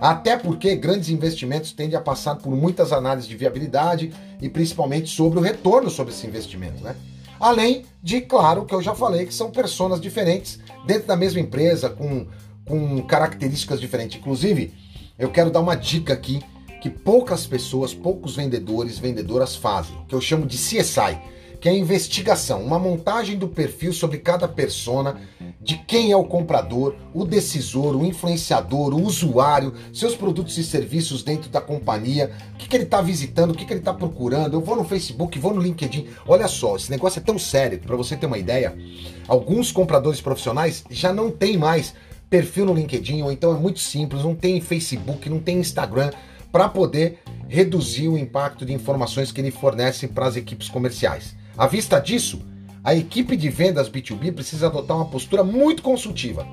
Até 0.00 0.38
porque 0.38 0.74
grandes 0.74 1.10
investimentos 1.10 1.72
tendem 1.72 1.98
a 1.98 2.00
passar 2.00 2.36
por 2.36 2.56
muitas 2.56 2.92
análises 2.92 3.28
de 3.28 3.36
viabilidade 3.36 4.12
e 4.40 4.48
principalmente 4.48 5.10
sobre 5.10 5.38
o 5.38 5.42
retorno 5.42 5.90
sobre 5.90 6.14
esse 6.14 6.26
investimento, 6.26 6.82
né? 6.82 6.96
Além 7.38 7.84
de, 8.02 8.22
claro, 8.22 8.64
que 8.64 8.74
eu 8.74 8.82
já 8.82 8.94
falei 8.94 9.26
que 9.26 9.34
são 9.34 9.50
pessoas 9.50 10.00
diferentes 10.00 10.58
dentro 10.86 11.06
da 11.06 11.14
mesma 11.14 11.40
empresa, 11.40 11.88
com, 11.88 12.26
com 12.64 13.02
características 13.02 13.80
diferentes. 13.80 14.18
Inclusive, 14.18 14.72
eu 15.18 15.30
quero 15.30 15.50
dar 15.50 15.60
uma 15.60 15.74
dica 15.74 16.12
aqui 16.12 16.40
que 16.80 16.88
poucas 16.88 17.44
pessoas, 17.44 17.92
poucos 17.92 18.36
vendedores, 18.36 18.98
vendedoras 18.98 19.56
fazem, 19.56 19.96
que 20.06 20.14
eu 20.14 20.20
chamo 20.20 20.46
de 20.46 20.56
CSI, 20.56 21.18
que 21.60 21.68
é 21.68 21.72
a 21.72 21.76
investigação, 21.76 22.62
uma 22.62 22.78
montagem 22.78 23.36
do 23.36 23.48
perfil 23.48 23.92
sobre 23.92 24.18
cada 24.18 24.46
persona, 24.46 25.20
de 25.60 25.76
quem 25.76 26.12
é 26.12 26.16
o 26.16 26.22
comprador, 26.22 26.94
o 27.12 27.24
decisor, 27.24 27.96
o 27.96 28.04
influenciador, 28.04 28.94
o 28.94 29.02
usuário, 29.02 29.74
seus 29.92 30.14
produtos 30.14 30.56
e 30.56 30.62
serviços 30.62 31.24
dentro 31.24 31.50
da 31.50 31.60
companhia, 31.60 32.30
o 32.54 32.58
que, 32.58 32.68
que 32.68 32.76
ele 32.76 32.84
está 32.84 33.02
visitando, 33.02 33.50
o 33.50 33.54
que, 33.54 33.64
que 33.64 33.72
ele 33.72 33.80
está 33.80 33.92
procurando. 33.92 34.54
Eu 34.54 34.60
vou 34.60 34.76
no 34.76 34.84
Facebook, 34.84 35.36
vou 35.40 35.52
no 35.52 35.60
LinkedIn. 35.60 36.06
Olha 36.28 36.46
só, 36.46 36.76
esse 36.76 36.92
negócio 36.92 37.18
é 37.18 37.22
tão 37.22 37.40
sério, 37.40 37.80
para 37.80 37.96
você 37.96 38.16
ter 38.16 38.26
uma 38.26 38.38
ideia, 38.38 38.78
alguns 39.26 39.72
compradores 39.72 40.20
profissionais 40.20 40.84
já 40.88 41.12
não 41.12 41.28
têm 41.28 41.56
mais 41.56 41.92
perfil 42.30 42.66
no 42.66 42.74
LinkedIn, 42.74 43.22
ou 43.22 43.32
então 43.32 43.54
é 43.54 43.58
muito 43.58 43.80
simples, 43.80 44.22
não 44.22 44.34
tem 44.34 44.60
Facebook, 44.60 45.28
não 45.28 45.40
tem 45.40 45.58
Instagram, 45.58 46.10
para 46.50 46.68
poder 46.68 47.18
reduzir 47.48 48.08
o 48.08 48.18
impacto 48.18 48.64
de 48.64 48.72
informações 48.72 49.32
que 49.32 49.40
ele 49.40 49.50
fornece 49.50 50.08
para 50.08 50.26
as 50.26 50.36
equipes 50.36 50.68
comerciais. 50.68 51.34
À 51.56 51.66
vista 51.66 51.98
disso, 51.98 52.40
a 52.82 52.94
equipe 52.94 53.36
de 53.36 53.48
vendas 53.48 53.90
B2B 53.90 54.32
precisa 54.32 54.66
adotar 54.66 54.96
uma 54.96 55.06
postura 55.06 55.42
muito 55.42 55.82
consultiva, 55.82 56.46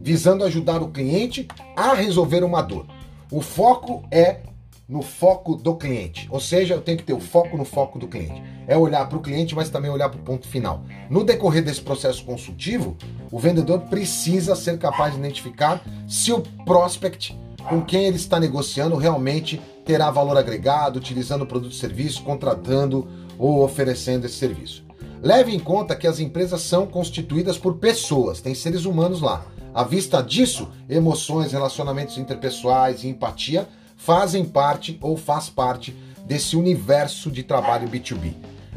visando 0.00 0.44
ajudar 0.44 0.82
o 0.82 0.88
cliente 0.88 1.46
a 1.76 1.94
resolver 1.94 2.42
uma 2.42 2.62
dor. 2.62 2.86
O 3.30 3.40
foco 3.40 4.04
é 4.10 4.40
no 4.88 5.02
foco 5.02 5.54
do 5.54 5.76
cliente. 5.76 6.26
Ou 6.30 6.40
seja, 6.40 6.74
eu 6.74 6.80
tenho 6.80 6.96
que 6.96 7.04
ter 7.04 7.12
o 7.12 7.20
foco 7.20 7.56
no 7.56 7.64
foco 7.64 7.98
do 7.98 8.08
cliente. 8.08 8.42
É 8.66 8.76
olhar 8.76 9.06
para 9.06 9.18
o 9.18 9.20
cliente, 9.20 9.54
mas 9.54 9.68
também 9.68 9.90
olhar 9.90 10.08
para 10.08 10.18
o 10.18 10.24
ponto 10.24 10.48
final. 10.48 10.82
No 11.10 11.22
decorrer 11.22 11.62
desse 11.62 11.82
processo 11.82 12.24
consultivo, 12.24 12.96
o 13.30 13.38
vendedor 13.38 13.80
precisa 13.82 14.56
ser 14.56 14.78
capaz 14.78 15.12
de 15.12 15.18
identificar 15.18 15.82
se 16.08 16.32
o 16.32 16.40
prospect 16.64 17.38
com 17.68 17.82
quem 17.82 18.06
ele 18.06 18.16
está 18.16 18.40
negociando 18.40 18.96
realmente 18.96 19.60
terá 19.84 20.10
valor 20.10 20.38
agregado, 20.38 20.98
utilizando 20.98 21.42
o 21.42 21.46
produto 21.46 21.72
e 21.72 21.76
serviço, 21.76 22.22
contratando 22.22 23.06
ou 23.38 23.62
oferecendo 23.62 24.24
esse 24.24 24.36
serviço. 24.36 24.86
Leve 25.20 25.54
em 25.54 25.58
conta 25.58 25.96
que 25.96 26.06
as 26.06 26.20
empresas 26.20 26.62
são 26.62 26.86
constituídas 26.86 27.58
por 27.58 27.74
pessoas, 27.74 28.40
tem 28.40 28.54
seres 28.54 28.84
humanos 28.84 29.20
lá. 29.20 29.44
À 29.74 29.82
vista 29.82 30.22
disso, 30.22 30.68
emoções, 30.88 31.52
relacionamentos 31.52 32.16
interpessoais 32.16 33.04
e 33.04 33.08
empatia 33.08 33.68
fazem 33.98 34.44
parte 34.44 34.96
ou 35.02 35.16
faz 35.16 35.50
parte 35.50 35.94
desse 36.24 36.56
universo 36.56 37.30
de 37.30 37.42
trabalho 37.42 37.88
B2B. 37.88 38.32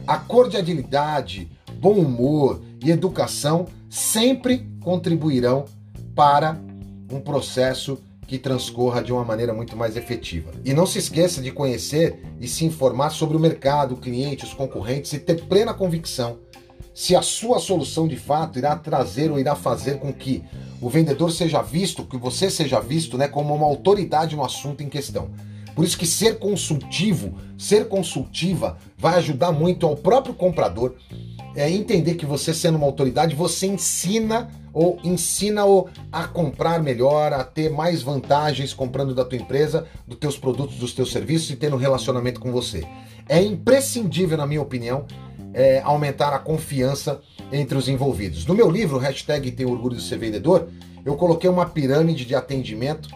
A 0.05 0.17
cordialidade, 0.17 1.49
bom 1.79 1.93
humor 1.93 2.61
e 2.83 2.91
educação 2.91 3.67
sempre 3.89 4.67
contribuirão 4.81 5.65
para 6.15 6.59
um 7.09 7.21
processo 7.21 7.99
que 8.27 8.39
transcorra 8.39 9.03
de 9.03 9.11
uma 9.11 9.23
maneira 9.23 9.53
muito 9.53 9.75
mais 9.77 9.95
efetiva. 9.95 10.51
E 10.65 10.73
não 10.73 10.85
se 10.85 10.97
esqueça 10.97 11.41
de 11.41 11.51
conhecer 11.51 12.23
e 12.39 12.47
se 12.47 12.65
informar 12.65 13.09
sobre 13.11 13.37
o 13.37 13.39
mercado, 13.39 13.93
o 13.93 13.97
cliente, 13.97 14.45
os 14.45 14.53
concorrentes 14.53 15.13
e 15.13 15.19
ter 15.19 15.43
plena 15.45 15.73
convicção 15.73 16.39
se 16.93 17.15
a 17.15 17.21
sua 17.21 17.60
solução 17.60 18.07
de 18.07 18.15
fato 18.15 18.60
irá 18.60 18.75
trazer 18.75 19.31
ou 19.31 19.39
irá 19.39 19.55
fazer 19.55 20.00
com 20.00 20.12
que 20.13 20.43
o 20.81 20.89
vendedor 20.89 21.31
seja 21.31 21.62
visto, 21.62 22.03
que 22.03 22.17
você 22.17 22.50
seja 22.50 22.79
visto 22.79 23.17
né, 23.17 23.27
como 23.27 23.53
uma 23.53 23.65
autoridade 23.65 24.36
no 24.36 24.43
assunto 24.43 24.83
em 24.83 24.89
questão. 24.89 25.29
Por 25.75 25.86
isso 25.86 25.98
que 25.98 26.05
ser 26.05 26.38
consultivo, 26.38 27.38
ser 27.57 27.88
consultiva, 27.88 28.77
vai 28.98 29.15
ajudar 29.15 29.51
muito 29.51 29.86
ao 29.88 29.95
próprio 29.95 30.33
comprador 30.33 30.95
é, 31.55 31.69
entender 31.69 32.15
que 32.15 32.25
você 32.25 32.53
sendo 32.53 32.77
uma 32.77 32.88
autoridade, 32.88 33.36
você 33.36 33.67
ensina 33.67 34.50
ou 34.74 34.98
ensina-o 35.03 35.89
a 36.12 36.25
comprar 36.25 36.81
melhor, 36.81 37.33
a 37.33 37.43
ter 37.43 37.69
mais 37.69 38.01
vantagens 38.01 38.74
comprando 38.74 39.13
da 39.13 39.25
tua 39.25 39.38
empresa, 39.38 39.86
dos 40.07 40.17
teus 40.17 40.38
produtos, 40.38 40.77
dos 40.77 40.93
teus 40.93 41.12
serviços 41.12 41.50
e 41.50 41.57
tendo 41.57 41.75
um 41.75 41.79
relacionamento 41.79 42.39
com 42.39 42.51
você. 42.51 42.88
É 43.27 43.41
imprescindível, 43.41 44.38
na 44.38 44.48
minha 44.48 44.62
opinião, 44.62 45.05
é, 45.53 45.81
aumentar 45.81 46.34
a 46.34 46.39
confiança 46.39 47.22
entre 47.51 47.77
os 47.77 47.88
envolvidos. 47.88 48.46
No 48.46 48.53
meu 48.53 48.70
livro, 48.70 48.98
hashtag 48.98 49.51
Tem 49.51 49.65
Orgulho 49.65 49.96
de 49.96 50.03
Ser 50.03 50.17
Vendedor, 50.17 50.67
eu 51.03 51.15
coloquei 51.15 51.50
uma 51.50 51.65
pirâmide 51.65 52.25
de 52.25 52.36
atendimento 52.36 53.10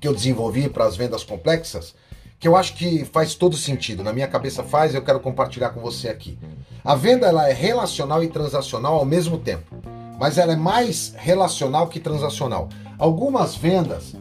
que 0.00 0.08
eu 0.08 0.14
desenvolvi 0.14 0.68
para 0.68 0.84
as 0.84 0.96
vendas 0.96 1.22
complexas, 1.22 1.94
que 2.38 2.48
eu 2.48 2.56
acho 2.56 2.74
que 2.74 3.04
faz 3.04 3.34
todo 3.34 3.56
sentido. 3.56 4.02
Na 4.02 4.12
minha 4.12 4.26
cabeça 4.26 4.64
faz, 4.64 4.94
eu 4.94 5.02
quero 5.02 5.20
compartilhar 5.20 5.70
com 5.70 5.80
você 5.80 6.08
aqui. 6.08 6.38
A 6.82 6.94
venda 6.94 7.26
ela 7.26 7.48
é 7.48 7.52
relacional 7.52 8.24
e 8.24 8.28
transacional 8.28 8.94
ao 8.96 9.04
mesmo 9.04 9.38
tempo, 9.38 9.76
mas 10.18 10.38
ela 10.38 10.54
é 10.54 10.56
mais 10.56 11.14
relacional 11.16 11.86
que 11.88 12.00
transacional. 12.00 12.68
Algumas 12.98 13.54
vendas 13.54 14.14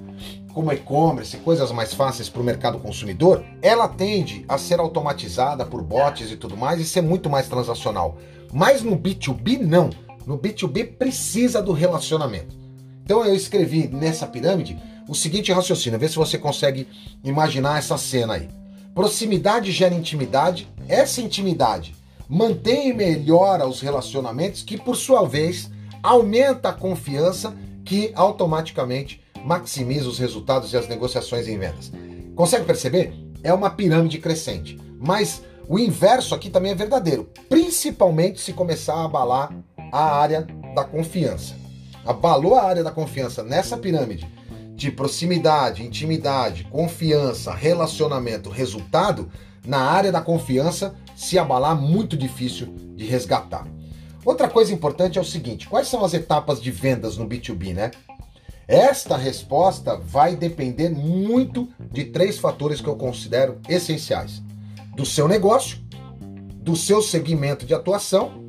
como 0.53 0.71
e-commerce, 0.71 1.37
coisas 1.37 1.71
mais 1.71 1.93
fáceis 1.93 2.29
para 2.29 2.41
o 2.41 2.45
mercado 2.45 2.79
consumidor, 2.79 3.43
ela 3.61 3.87
tende 3.87 4.45
a 4.47 4.57
ser 4.57 4.79
automatizada 4.79 5.65
por 5.65 5.81
bots 5.81 6.31
e 6.31 6.35
tudo 6.35 6.57
mais 6.57 6.79
e 6.79 6.85
ser 6.85 7.01
muito 7.01 7.29
mais 7.29 7.47
transacional. 7.47 8.17
Mas 8.51 8.81
no 8.81 8.97
B2B, 8.97 9.59
não. 9.59 9.89
No 10.25 10.37
B2B 10.37 10.97
precisa 10.97 11.61
do 11.61 11.71
relacionamento. 11.71 12.55
Então 13.03 13.25
eu 13.25 13.35
escrevi 13.35 13.87
nessa 13.87 14.27
pirâmide 14.27 14.77
o 15.07 15.15
seguinte 15.15 15.51
raciocínio, 15.51 15.97
vê 15.97 16.07
se 16.07 16.15
você 16.15 16.37
consegue 16.37 16.87
imaginar 17.23 17.79
essa 17.79 17.97
cena 17.97 18.35
aí. 18.35 18.47
Proximidade 18.93 19.71
gera 19.71 19.95
intimidade, 19.95 20.67
essa 20.87 21.21
intimidade 21.21 21.95
mantém 22.29 22.89
e 22.89 22.93
melhora 22.93 23.67
os 23.67 23.81
relacionamentos, 23.81 24.61
que 24.61 24.77
por 24.77 24.95
sua 24.95 25.27
vez 25.27 25.71
aumenta 26.03 26.69
a 26.69 26.73
confiança, 26.73 27.55
que 27.83 28.11
automaticamente 28.13 29.19
maximiza 29.45 30.09
os 30.09 30.19
resultados 30.19 30.73
e 30.73 30.77
as 30.77 30.87
negociações 30.87 31.47
em 31.47 31.57
vendas. 31.57 31.91
Consegue 32.35 32.65
perceber? 32.65 33.13
É 33.43 33.53
uma 33.53 33.69
pirâmide 33.69 34.17
crescente. 34.17 34.79
Mas 34.99 35.41
o 35.67 35.77
inverso 35.77 36.33
aqui 36.33 36.49
também 36.49 36.71
é 36.71 36.75
verdadeiro, 36.75 37.29
principalmente 37.47 38.41
se 38.41 38.53
começar 38.53 38.95
a 38.95 39.05
abalar 39.05 39.53
a 39.91 40.15
área 40.15 40.47
da 40.75 40.83
confiança. 40.83 41.55
Abalou 42.05 42.55
a 42.55 42.63
área 42.63 42.83
da 42.83 42.91
confiança 42.91 43.43
nessa 43.43 43.77
pirâmide 43.77 44.27
de 44.75 44.89
proximidade, 44.89 45.85
intimidade, 45.85 46.63
confiança, 46.71 47.53
relacionamento, 47.53 48.49
resultado, 48.49 49.29
na 49.65 49.79
área 49.79 50.11
da 50.11 50.21
confiança, 50.21 50.95
se 51.15 51.37
abalar, 51.37 51.75
muito 51.75 52.15
difícil 52.15 52.73
de 52.95 53.05
resgatar. 53.05 53.67
Outra 54.23 54.47
coisa 54.47 54.73
importante 54.73 55.17
é 55.17 55.21
o 55.21 55.25
seguinte: 55.25 55.67
quais 55.67 55.87
são 55.87 56.03
as 56.03 56.13
etapas 56.13 56.61
de 56.61 56.71
vendas 56.71 57.17
no 57.17 57.27
B2B, 57.27 57.73
né? 57.73 57.91
Esta 58.69 59.17
resposta 59.17 59.97
vai 59.97 60.35
depender 60.35 60.89
muito 60.89 61.67
de 61.91 62.05
três 62.05 62.37
fatores 62.37 62.79
que 62.79 62.87
eu 62.87 62.95
considero 62.95 63.57
essenciais: 63.67 64.43
do 64.95 65.07
seu 65.07 65.27
negócio, 65.27 65.79
do 66.61 66.75
seu 66.75 67.01
segmento 67.01 67.65
de 67.65 67.73
atuação 67.73 68.45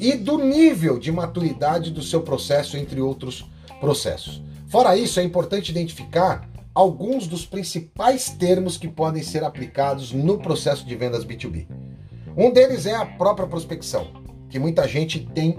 e 0.00 0.14
do 0.14 0.38
nível 0.38 0.98
de 0.98 1.12
maturidade 1.12 1.90
do 1.90 2.00
seu 2.00 2.22
processo, 2.22 2.78
entre 2.78 3.02
outros 3.02 3.50
processos. 3.80 4.42
Fora 4.66 4.96
isso, 4.96 5.20
é 5.20 5.24
importante 5.24 5.70
identificar 5.70 6.48
alguns 6.74 7.26
dos 7.26 7.44
principais 7.44 8.30
termos 8.30 8.78
que 8.78 8.88
podem 8.88 9.22
ser 9.22 9.44
aplicados 9.44 10.10
no 10.10 10.38
processo 10.38 10.86
de 10.86 10.96
vendas 10.96 11.22
B2B. 11.22 11.66
Um 12.34 12.50
deles 12.50 12.86
é 12.86 12.94
a 12.94 13.04
própria 13.04 13.46
prospecção, 13.46 14.06
que 14.48 14.58
muita 14.58 14.88
gente 14.88 15.20
tem 15.34 15.58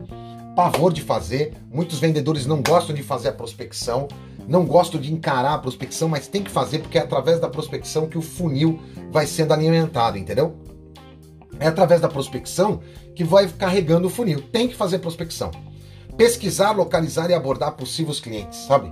pavor 0.56 0.92
de 0.92 1.02
fazer. 1.02 1.54
Muitos 1.72 2.00
vendedores 2.00 2.46
não 2.46 2.62
gostam 2.62 2.96
de 2.96 3.04
fazer 3.04 3.30
a 3.30 3.34
prospecção, 3.34 4.08
não 4.48 4.66
gostam 4.66 5.00
de 5.00 5.14
encarar 5.14 5.54
a 5.54 5.60
prospecção, 5.60 6.10
mas 6.10 6.28
tem 6.28 6.44
que 6.44 6.52
fazer 6.52 6.80
porque 6.80 6.98
é 6.98 7.02
através 7.02 7.40
da 7.40 7.50
prospecção 7.50 8.08
que 8.08 8.18
o 8.18 8.22
funil 8.22 8.80
vai 9.12 9.28
sendo 9.28 9.54
alimentado, 9.54 10.18
entendeu? 10.18 10.56
É 11.60 11.68
através 11.68 12.02
da 12.02 12.10
prospecção 12.10 12.82
que 13.16 13.24
vai 13.24 13.48
carregando 13.48 14.08
o 14.08 14.10
funil. 14.10 14.42
Tem 14.42 14.68
que 14.68 14.76
fazer 14.76 15.00
prospecção. 15.00 15.52
Pesquisar, 16.18 16.72
localizar 16.72 17.30
e 17.30 17.34
abordar 17.34 17.74
possíveis 17.74 18.20
clientes, 18.20 18.60
sabe? 18.60 18.92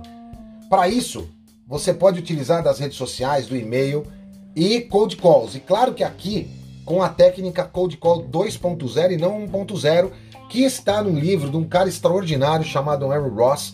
Para 0.68 0.88
isso, 0.88 1.28
você 1.66 1.92
pode 1.92 2.18
utilizar 2.18 2.62
das 2.62 2.78
redes 2.78 2.96
sociais, 2.96 3.46
do 3.46 3.56
e-mail 3.56 4.06
e 4.54 4.80
cold 4.82 5.16
calls. 5.16 5.54
E 5.54 5.60
claro 5.60 5.94
que 5.94 6.04
aqui 6.04 6.48
com 6.84 7.02
a 7.02 7.08
técnica 7.08 7.64
Cold 7.64 7.96
Call 7.98 8.24
2.0 8.24 9.12
e 9.12 9.16
não 9.16 9.46
1.0, 9.46 10.10
que 10.50 10.64
está 10.64 11.00
no 11.00 11.18
livro 11.18 11.48
de 11.48 11.56
um 11.56 11.64
cara 11.64 11.88
extraordinário 11.88 12.66
chamado 12.66 13.10
Aaron 13.10 13.28
Ross, 13.28 13.72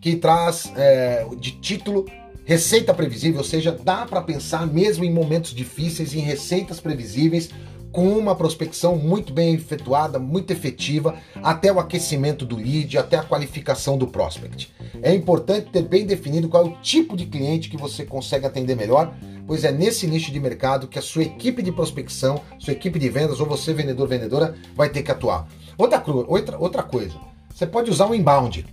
que 0.00 0.16
traz 0.16 0.72
é, 0.74 1.26
de 1.38 1.52
título 1.52 2.06
Receita 2.46 2.94
Previsível, 2.94 3.38
ou 3.38 3.44
seja, 3.44 3.70
dá 3.70 4.06
para 4.06 4.22
pensar 4.22 4.66
mesmo 4.66 5.04
em 5.04 5.12
momentos 5.12 5.54
difíceis 5.54 6.14
em 6.14 6.20
receitas 6.20 6.80
previsíveis 6.80 7.50
com 7.94 8.18
uma 8.18 8.34
prospecção 8.34 8.96
muito 8.96 9.32
bem 9.32 9.54
efetuada, 9.54 10.18
muito 10.18 10.50
efetiva, 10.50 11.14
até 11.40 11.72
o 11.72 11.78
aquecimento 11.78 12.44
do 12.44 12.56
lead, 12.56 12.98
até 12.98 13.16
a 13.16 13.22
qualificação 13.22 13.96
do 13.96 14.08
prospect. 14.08 14.74
É 15.00 15.14
importante 15.14 15.70
ter 15.70 15.82
bem 15.82 16.04
definido 16.04 16.48
qual 16.48 16.64
é 16.64 16.68
o 16.70 16.76
tipo 16.82 17.16
de 17.16 17.24
cliente 17.24 17.70
que 17.70 17.76
você 17.76 18.04
consegue 18.04 18.46
atender 18.46 18.74
melhor, 18.74 19.14
pois 19.46 19.62
é 19.62 19.70
nesse 19.70 20.08
nicho 20.08 20.32
de 20.32 20.40
mercado 20.40 20.88
que 20.88 20.98
a 20.98 21.02
sua 21.02 21.22
equipe 21.22 21.62
de 21.62 21.70
prospecção, 21.70 22.40
sua 22.58 22.72
equipe 22.72 22.98
de 22.98 23.08
vendas 23.08 23.38
ou 23.38 23.46
você 23.46 23.72
vendedor 23.72 24.08
vendedora 24.08 24.56
vai 24.74 24.88
ter 24.88 25.04
que 25.04 25.12
atuar. 25.12 25.46
Outra, 25.78 26.02
outra, 26.26 26.58
outra 26.58 26.82
coisa, 26.82 27.14
você 27.54 27.64
pode 27.64 27.92
usar 27.92 28.08
um 28.08 28.14
inbound. 28.14 28.66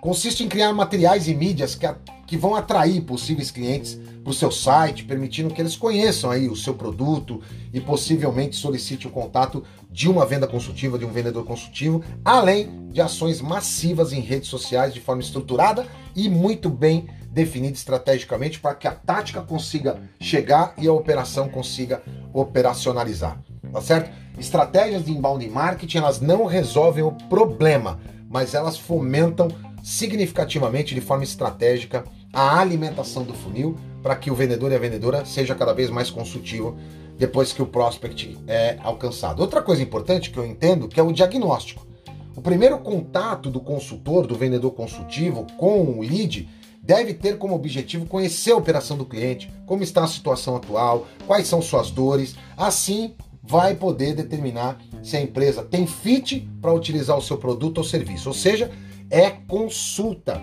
Consiste 0.00 0.42
em 0.42 0.48
criar 0.48 0.72
materiais 0.72 1.28
e 1.28 1.34
mídias 1.34 1.74
que, 1.74 1.84
a, 1.84 1.94
que 2.26 2.36
vão 2.36 2.54
atrair 2.54 3.02
possíveis 3.02 3.50
clientes 3.50 4.00
para 4.22 4.30
o 4.30 4.34
seu 4.34 4.50
site, 4.50 5.04
permitindo 5.04 5.52
que 5.52 5.60
eles 5.60 5.76
conheçam 5.76 6.30
aí 6.30 6.48
o 6.48 6.56
seu 6.56 6.74
produto 6.74 7.42
e 7.72 7.80
possivelmente 7.80 8.56
solicite 8.56 9.06
o 9.06 9.10
contato 9.10 9.62
de 9.90 10.08
uma 10.08 10.24
venda 10.24 10.46
consultiva, 10.46 10.98
de 10.98 11.04
um 11.04 11.12
vendedor 11.12 11.44
consultivo, 11.44 12.02
além 12.24 12.88
de 12.90 13.00
ações 13.00 13.42
massivas 13.42 14.12
em 14.12 14.20
redes 14.20 14.48
sociais 14.48 14.94
de 14.94 15.00
forma 15.00 15.20
estruturada 15.20 15.86
e 16.16 16.30
muito 16.30 16.70
bem 16.70 17.08
definida 17.30 17.74
estrategicamente 17.74 18.58
para 18.58 18.74
que 18.74 18.88
a 18.88 18.92
tática 18.92 19.42
consiga 19.42 20.00
chegar 20.18 20.74
e 20.78 20.88
a 20.88 20.92
operação 20.92 21.48
consiga 21.48 22.02
operacionalizar. 22.32 23.38
Tá 23.70 23.80
certo? 23.80 24.10
Estratégias 24.38 25.04
de 25.04 25.12
inbound 25.12 25.46
marketing 25.48 25.98
elas 25.98 26.20
não 26.20 26.46
resolvem 26.46 27.04
o 27.04 27.12
problema, 27.12 28.00
mas 28.28 28.54
elas 28.54 28.78
fomentam 28.78 29.48
significativamente 29.82 30.94
de 30.94 31.00
forma 31.00 31.24
estratégica 31.24 32.04
a 32.32 32.58
alimentação 32.58 33.22
do 33.24 33.34
funil 33.34 33.76
para 34.02 34.16
que 34.16 34.30
o 34.30 34.34
vendedor 34.34 34.72
e 34.72 34.74
a 34.74 34.78
vendedora 34.78 35.24
seja 35.24 35.54
cada 35.54 35.72
vez 35.72 35.90
mais 35.90 36.10
consultivo 36.10 36.76
depois 37.18 37.52
que 37.52 37.60
o 37.60 37.66
prospect 37.66 38.38
é 38.46 38.78
alcançado. 38.82 39.40
Outra 39.40 39.60
coisa 39.60 39.82
importante 39.82 40.30
que 40.30 40.38
eu 40.38 40.46
entendo 40.46 40.88
que 40.88 40.98
é 40.98 41.02
o 41.02 41.12
diagnóstico. 41.12 41.86
O 42.34 42.40
primeiro 42.40 42.78
contato 42.78 43.50
do 43.50 43.60
consultor, 43.60 44.26
do 44.26 44.34
vendedor 44.34 44.70
consultivo 44.70 45.46
com 45.58 45.82
o 45.82 46.00
lead 46.00 46.48
deve 46.82 47.12
ter 47.12 47.36
como 47.36 47.54
objetivo 47.54 48.06
conhecer 48.06 48.52
a 48.52 48.56
operação 48.56 48.96
do 48.96 49.04
cliente, 49.04 49.52
como 49.66 49.82
está 49.82 50.04
a 50.04 50.08
situação 50.08 50.56
atual, 50.56 51.06
quais 51.26 51.46
são 51.46 51.60
suas 51.60 51.90
dores, 51.90 52.34
assim 52.56 53.14
vai 53.42 53.74
poder 53.74 54.14
determinar 54.14 54.78
se 55.02 55.16
a 55.16 55.20
empresa 55.20 55.62
tem 55.62 55.86
fit 55.86 56.48
para 56.60 56.72
utilizar 56.72 57.18
o 57.18 57.22
seu 57.22 57.36
produto 57.36 57.78
ou 57.78 57.84
serviço. 57.84 58.28
Ou 58.28 58.34
seja, 58.34 58.70
é 59.10 59.30
consulta. 59.30 60.40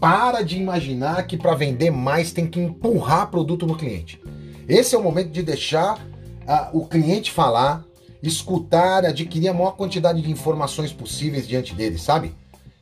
Para 0.00 0.42
de 0.42 0.58
imaginar 0.58 1.26
que 1.26 1.36
para 1.36 1.54
vender 1.54 1.90
mais 1.90 2.32
tem 2.32 2.46
que 2.46 2.60
empurrar 2.60 3.30
produto 3.30 3.66
no 3.66 3.76
cliente. 3.76 4.20
Esse 4.68 4.94
é 4.94 4.98
o 4.98 5.02
momento 5.02 5.30
de 5.30 5.42
deixar 5.42 5.96
uh, 5.96 6.78
o 6.78 6.86
cliente 6.86 7.30
falar, 7.30 7.84
escutar, 8.22 9.04
adquirir 9.04 9.48
a 9.48 9.54
maior 9.54 9.72
quantidade 9.72 10.20
de 10.20 10.30
informações 10.30 10.92
possíveis 10.92 11.46
diante 11.46 11.74
dele, 11.74 11.98
sabe? 11.98 12.34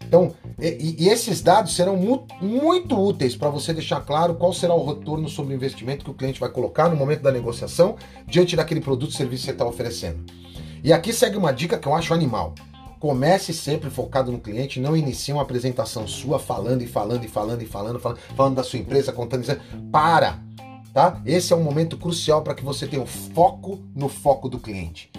Então, 0.07 0.35
e, 0.59 0.97
e 1.05 1.09
esses 1.09 1.41
dados 1.41 1.75
serão 1.75 1.97
mu 1.97 2.27
muito 2.41 2.99
úteis 2.99 3.37
para 3.37 3.49
você 3.49 3.73
deixar 3.73 4.01
claro 4.01 4.35
qual 4.35 4.53
será 4.53 4.75
o 4.75 4.85
retorno 4.85 5.29
sobre 5.29 5.55
o 5.55 5.57
investimento 5.57 6.05
que 6.05 6.11
o 6.11 6.15
cliente 6.15 6.41
vai 6.41 6.49
colocar 6.49 6.89
no 6.89 6.97
momento 6.97 7.23
da 7.23 7.33
negociação 7.33 7.97
diante 8.27 8.57
daquele 8.57 8.81
produto 8.81 9.11
ou 9.11 9.17
serviço 9.17 9.43
que 9.43 9.47
você 9.47 9.53
está 9.53 9.67
oferecendo. 9.67 10.25
E 10.83 10.93
aqui 10.93 11.13
segue 11.13 11.37
uma 11.37 11.53
dica 11.53 11.79
que 11.79 11.89
eu 11.89 11.95
acho 11.95 12.13
animal. 12.13 12.55
Comece 13.05 13.53
sempre 13.53 13.91
focado 13.91 14.33
no 14.33 14.39
cliente, 14.39 14.81
não 14.81 14.97
inicie 14.97 15.31
uma 15.31 15.43
apresentação 15.43 16.09
sua 16.09 16.39
falando 16.39 16.81
e 16.81 16.87
falando 16.87 17.23
e 17.23 17.29
falando 17.29 17.61
e 17.61 17.67
falando, 17.67 18.01
falando, 18.01 18.19
falando 18.35 18.55
da 18.55 18.65
sua 18.65 18.79
empresa, 18.79 19.13
contando 19.13 19.43
isso. 19.43 19.55
Para! 19.93 20.39
Tá? 20.91 21.21
Esse 21.27 21.53
é 21.53 21.57
um 21.57 21.63
momento 21.63 21.99
crucial 21.99 22.41
para 22.41 22.55
que 22.55 22.65
você 22.65 22.87
tenha 22.87 23.03
o 23.03 23.07
foco 23.07 23.79
no 23.95 24.09
foco 24.09 24.49
do 24.49 24.59
cliente. 24.59 25.13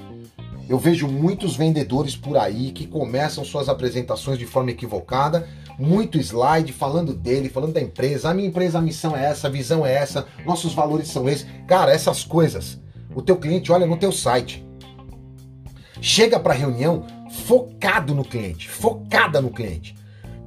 Eu 0.68 0.80
vejo 0.80 1.08
muitos 1.08 1.56
vendedores 1.56 2.16
por 2.16 2.38
aí 2.38 2.72
que 2.72 2.88
começam 2.88 3.46
suas 3.46 3.70
apresentações 3.70 4.40
de 4.40 4.48
forma 4.48 4.72
equivocada, 4.72 5.48
muito 5.78 6.18
slide 6.18 6.74
falando 6.74 7.14
dele, 7.14 7.50
falando 7.50 7.74
da 7.74 7.82
empresa. 7.82 8.32
A 8.32 8.34
minha 8.34 8.48
empresa, 8.48 8.80
a 8.80 8.82
missão 8.82 9.16
é 9.16 9.26
essa, 9.26 9.46
a 9.46 9.52
visão 9.52 9.86
é 9.86 9.94
essa, 9.94 10.26
nossos 10.44 10.74
valores 10.74 11.10
são 11.10 11.30
esses. 11.30 11.46
Cara, 11.68 11.94
essas 11.94 12.24
coisas. 12.24 12.82
O 13.14 13.22
teu 13.22 13.38
cliente 13.38 13.72
olha 13.72 13.86
no 13.86 13.96
teu 13.96 14.12
site. 14.12 14.66
Chega 16.02 16.40
para 16.40 16.56
reunião 16.56 17.06
focado 17.46 18.16
no 18.16 18.24
cliente, 18.24 18.68
focada 18.68 19.40
no 19.40 19.52
cliente. 19.52 19.96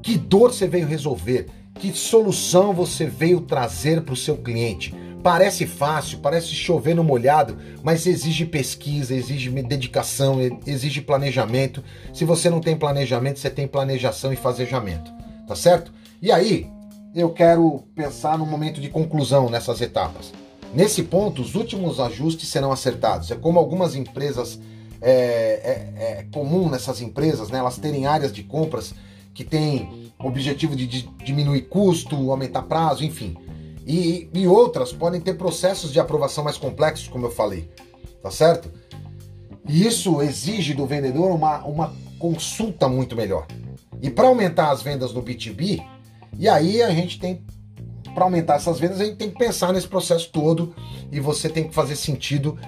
Que 0.02 0.18
dor 0.18 0.52
você 0.52 0.66
veio 0.66 0.86
resolver? 0.86 1.46
Que 1.74 1.92
solução 1.92 2.72
você 2.72 3.06
veio 3.06 3.40
trazer 3.40 4.02
para 4.02 4.14
o 4.14 4.16
seu 4.16 4.36
cliente? 4.36 4.92
Parece 5.22 5.64
fácil, 5.64 6.18
parece 6.18 6.48
chover 6.48 6.94
no 6.94 7.04
molhado, 7.04 7.56
mas 7.84 8.04
exige 8.04 8.44
pesquisa, 8.44 9.14
exige 9.14 9.48
dedicação, 9.62 10.38
exige 10.66 11.00
planejamento. 11.00 11.84
Se 12.12 12.24
você 12.24 12.50
não 12.50 12.60
tem 12.60 12.76
planejamento, 12.76 13.38
você 13.38 13.50
tem 13.50 13.68
planejação 13.68 14.32
e 14.32 14.36
fazejamento, 14.36 15.12
tá 15.46 15.54
certo? 15.54 15.92
E 16.20 16.32
aí, 16.32 16.68
eu 17.14 17.30
quero 17.30 17.84
pensar 17.94 18.36
no 18.36 18.46
momento 18.46 18.80
de 18.80 18.88
conclusão 18.88 19.48
nessas 19.48 19.80
etapas. 19.80 20.32
Nesse 20.74 21.04
ponto, 21.04 21.42
os 21.42 21.54
últimos 21.54 22.00
ajustes 22.00 22.48
serão 22.48 22.72
acertados. 22.72 23.30
É 23.30 23.36
como 23.36 23.58
algumas 23.58 23.94
empresas 23.94 24.58
é, 25.00 25.10
é, 25.12 26.02
é 26.02 26.26
comum 26.32 26.68
nessas 26.68 27.00
empresas, 27.00 27.50
né, 27.50 27.58
elas 27.58 27.78
terem 27.78 28.06
áreas 28.06 28.32
de 28.32 28.42
compras 28.42 28.94
que 29.34 29.44
têm 29.44 30.12
objetivo 30.18 30.74
de, 30.74 30.86
diminuir 31.24 31.62
custo, 31.62 32.30
aumentar 32.30 32.62
prazo, 32.62 33.04
enfim. 33.04 33.36
E, 33.86 34.28
e 34.34 34.46
outras 34.46 34.92
podem 34.92 35.20
ter 35.20 35.34
processos 35.34 35.92
de 35.92 36.00
aprovação 36.00 36.44
mais 36.44 36.58
complexos, 36.58 37.08
como 37.08 37.26
eu 37.26 37.30
falei, 37.30 37.70
tá 38.22 38.30
certo? 38.30 38.70
E 39.66 39.86
isso 39.86 40.20
exige 40.20 40.74
do 40.74 40.86
vendedor 40.86 41.30
uma, 41.30 41.64
uma 41.64 41.94
consulta 42.18 42.88
muito 42.88 43.14
melhor. 43.14 43.46
E 44.02 44.10
para 44.10 44.28
aumentar 44.28 44.70
as 44.70 44.82
vendas 44.82 45.12
no 45.12 45.22
B2B, 45.22 45.84
e 46.36 46.48
aí 46.48 46.82
a 46.82 46.90
gente 46.90 47.18
tem 47.18 47.42
para 48.14 48.24
aumentar 48.24 48.56
essas 48.56 48.80
vendas, 48.80 49.00
a 49.00 49.04
gente 49.04 49.16
tem 49.16 49.30
que 49.30 49.38
pensar 49.38 49.72
nesse 49.72 49.86
processo 49.86 50.30
todo 50.32 50.74
e 51.12 51.20
você 51.20 51.48
tem 51.48 51.68
que 51.68 51.74
fazer 51.74 51.94
sentido 51.94 52.58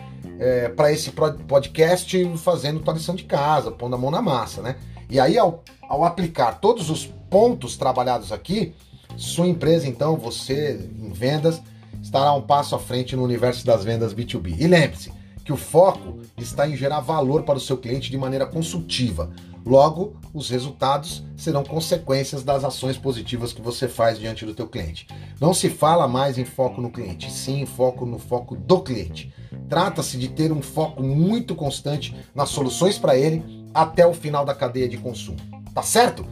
é, 0.40 0.70
para 0.70 0.90
esse 0.90 1.12
podcast 1.46 2.36
fazendo 2.38 2.80
tua 2.80 2.94
lição 2.94 3.14
de 3.14 3.24
casa, 3.24 3.70
pondo 3.70 3.94
a 3.94 3.98
mão 3.98 4.10
na 4.10 4.22
massa, 4.22 4.62
né? 4.62 4.76
E 5.10 5.20
aí, 5.20 5.36
ao, 5.36 5.62
ao 5.82 6.02
aplicar 6.02 6.60
todos 6.60 6.88
os 6.88 7.06
pontos 7.28 7.76
trabalhados 7.76 8.32
aqui, 8.32 8.72
sua 9.16 9.46
empresa, 9.46 9.86
então, 9.86 10.16
você 10.16 10.80
em 10.98 11.12
vendas, 11.12 11.60
estará 12.02 12.32
um 12.32 12.40
passo 12.40 12.74
à 12.74 12.78
frente 12.78 13.14
no 13.14 13.22
universo 13.22 13.66
das 13.66 13.84
vendas 13.84 14.14
B2B. 14.14 14.56
E 14.58 14.66
lembre-se 14.66 15.12
que 15.44 15.52
o 15.52 15.56
foco 15.56 16.20
está 16.38 16.66
em 16.66 16.76
gerar 16.76 17.00
valor 17.00 17.42
para 17.42 17.58
o 17.58 17.60
seu 17.60 17.76
cliente 17.76 18.10
de 18.10 18.16
maneira 18.16 18.46
consultiva. 18.46 19.30
Logo, 19.64 20.16
os 20.32 20.48
resultados 20.48 21.22
serão 21.36 21.62
consequências 21.62 22.42
das 22.42 22.64
ações 22.64 22.96
positivas 22.96 23.52
que 23.52 23.60
você 23.60 23.88
faz 23.88 24.18
diante 24.18 24.46
do 24.46 24.54
teu 24.54 24.66
cliente. 24.66 25.06
Não 25.40 25.52
se 25.52 25.68
fala 25.68 26.08
mais 26.08 26.38
em 26.38 26.44
foco 26.44 26.80
no 26.80 26.90
cliente, 26.90 27.30
sim 27.30 27.60
em 27.60 27.66
foco 27.66 28.06
no 28.06 28.18
foco 28.18 28.56
do 28.56 28.80
cliente. 28.80 29.32
Trata-se 29.68 30.16
de 30.16 30.28
ter 30.28 30.50
um 30.52 30.62
foco 30.62 31.02
muito 31.02 31.54
constante 31.54 32.16
nas 32.34 32.48
soluções 32.48 32.98
para 32.98 33.16
ele 33.16 33.42
até 33.74 34.06
o 34.06 34.14
final 34.14 34.44
da 34.44 34.54
cadeia 34.54 34.88
de 34.88 34.96
consumo. 34.96 35.38
Tá 35.74 35.82
certo? 35.82 36.24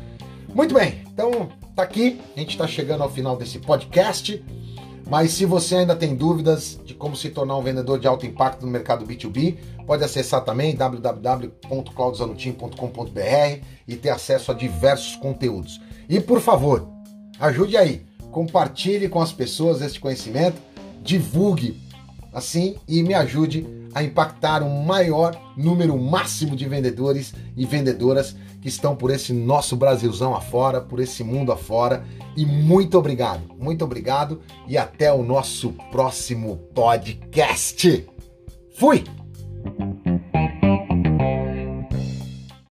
Muito 0.54 0.74
bem, 0.74 1.02
então 1.06 1.48
tá 1.76 1.82
aqui, 1.82 2.20
a 2.34 2.40
gente 2.40 2.50
está 2.50 2.66
chegando 2.66 3.02
ao 3.02 3.10
final 3.10 3.36
desse 3.36 3.58
podcast. 3.58 4.42
Mas 5.08 5.32
se 5.32 5.44
você 5.46 5.76
ainda 5.76 5.96
tem 5.96 6.14
dúvidas 6.14 6.78
de 6.84 6.92
como 6.92 7.16
se 7.16 7.30
tornar 7.30 7.56
um 7.56 7.62
vendedor 7.62 7.98
de 7.98 8.06
alto 8.06 8.26
impacto 8.26 8.66
no 8.66 8.70
mercado 8.70 9.06
B2B, 9.06 9.56
pode 9.86 10.04
acessar 10.04 10.44
também 10.44 10.76
www.claudizanutim.com.br 10.76 13.64
e 13.86 13.96
ter 13.96 14.10
acesso 14.10 14.52
a 14.52 14.54
diversos 14.54 15.16
conteúdos. 15.16 15.80
E 16.10 16.20
por 16.20 16.42
favor, 16.42 16.86
ajude 17.40 17.78
aí, 17.78 18.04
compartilhe 18.30 19.08
com 19.08 19.22
as 19.22 19.32
pessoas 19.32 19.80
este 19.80 19.98
conhecimento, 19.98 20.60
divulgue 21.02 21.80
assim 22.30 22.76
e 22.86 23.02
me 23.02 23.14
ajude 23.14 23.66
a 23.94 24.02
impactar 24.02 24.62
um 24.62 24.82
maior 24.82 25.34
número 25.56 25.96
máximo 25.96 26.54
de 26.54 26.68
vendedores 26.68 27.32
e 27.56 27.64
vendedoras 27.64 28.36
que 28.60 28.68
estão 28.68 28.96
por 28.96 29.10
esse 29.10 29.32
nosso 29.32 29.76
Brasilzão 29.76 30.34
afora, 30.34 30.80
por 30.80 31.00
esse 31.00 31.22
mundo 31.22 31.52
afora. 31.52 32.04
E 32.36 32.44
muito 32.44 32.98
obrigado, 32.98 33.42
muito 33.58 33.84
obrigado 33.84 34.40
e 34.66 34.76
até 34.76 35.12
o 35.12 35.22
nosso 35.22 35.72
próximo 35.90 36.56
podcast. 36.74 38.06
Fui! 38.74 39.04